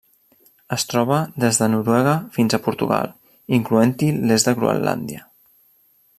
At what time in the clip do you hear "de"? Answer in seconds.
1.63-1.67, 4.53-4.59